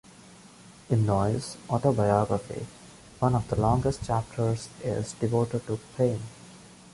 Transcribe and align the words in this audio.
In 0.89 1.05
Noyes' 1.05 1.57
autobiography, 1.69 2.65
one 3.19 3.35
of 3.35 3.47
the 3.49 3.55
longest 3.55 4.03
chapters 4.03 4.67
is 4.83 5.11
devoted 5.13 5.67
to 5.67 5.79
Pain. 5.95 6.19